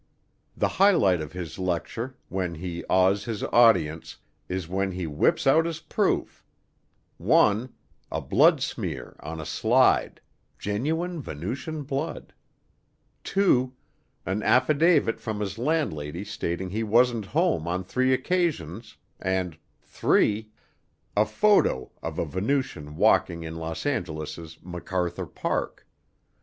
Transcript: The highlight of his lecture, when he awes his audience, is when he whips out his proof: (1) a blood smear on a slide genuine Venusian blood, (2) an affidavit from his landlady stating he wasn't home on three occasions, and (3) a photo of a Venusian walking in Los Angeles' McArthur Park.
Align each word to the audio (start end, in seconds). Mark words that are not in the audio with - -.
The 0.57 0.67
highlight 0.81 1.21
of 1.21 1.33
his 1.33 1.59
lecture, 1.59 2.15
when 2.27 2.55
he 2.55 2.83
awes 2.89 3.25
his 3.25 3.43
audience, 3.43 4.17
is 4.49 4.67
when 4.67 4.93
he 4.93 5.05
whips 5.05 5.45
out 5.45 5.67
his 5.67 5.79
proof: 5.79 6.43
(1) 7.17 7.71
a 8.11 8.19
blood 8.19 8.63
smear 8.63 9.15
on 9.19 9.39
a 9.39 9.45
slide 9.45 10.19
genuine 10.57 11.21
Venusian 11.21 11.83
blood, 11.83 12.33
(2) 13.25 13.73
an 14.25 14.41
affidavit 14.41 15.19
from 15.21 15.39
his 15.39 15.59
landlady 15.59 16.23
stating 16.23 16.71
he 16.71 16.81
wasn't 16.81 17.25
home 17.25 17.67
on 17.67 17.83
three 17.83 18.11
occasions, 18.11 18.97
and 19.19 19.55
(3) 19.83 20.49
a 21.15 21.27
photo 21.27 21.91
of 22.01 22.17
a 22.17 22.25
Venusian 22.25 22.95
walking 22.95 23.43
in 23.43 23.55
Los 23.57 23.85
Angeles' 23.85 24.55
McArthur 24.65 25.31
Park. 25.31 25.85